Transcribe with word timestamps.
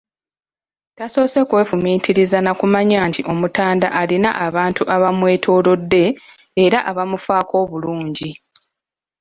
Tasoose 0.97 1.41
kwefumiitiriza 1.49 2.37
na 2.45 2.51
kumanya 2.59 2.97
nti 3.09 3.21
Omutanda 3.31 3.87
alina 4.01 4.29
abantu 4.47 4.81
abamwetoolodde 4.95 6.03
era 6.63 6.77
abamufaako 6.89 7.53
obulungi. 7.63 8.29